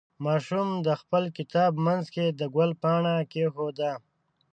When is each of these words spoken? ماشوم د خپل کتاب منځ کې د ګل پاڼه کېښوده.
ماشوم 0.25 0.67
د 0.87 0.89
خپل 1.01 1.23
کتاب 1.37 1.71
منځ 1.85 2.05
کې 2.13 2.25
د 2.39 2.41
ګل 2.55 2.71
پاڼه 2.81 3.15
کېښوده. 3.31 3.91